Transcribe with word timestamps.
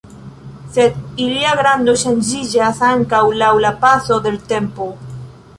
Sed 0.77 0.95
ilia 1.25 1.51
grando 1.59 1.95
ŝanĝiĝas 2.05 2.83
ankaŭ 2.89 3.23
laŭ 3.43 3.53
la 3.67 3.77
paso 3.85 4.21
de 4.25 4.37
l' 4.39 4.45
tempo. 4.55 4.93